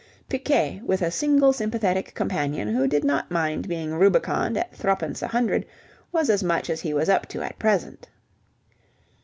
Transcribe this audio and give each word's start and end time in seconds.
Piquet 0.29 0.81
with 0.83 1.03
a 1.03 1.11
single 1.11 1.53
sympathetic 1.53 2.15
companion 2.15 2.73
who 2.75 2.87
did 2.87 3.03
not 3.03 3.29
mind 3.29 3.67
being 3.67 3.91
rubiconned 3.93 4.57
at 4.57 4.73
threepence 4.75 5.21
a 5.21 5.27
hundred 5.27 5.63
was 6.11 6.27
as 6.27 6.43
much 6.43 6.71
as 6.71 6.81
he 6.81 6.91
was 6.91 7.07
up 7.07 7.27
to 7.27 7.43
at 7.43 7.59
present. 7.59 8.09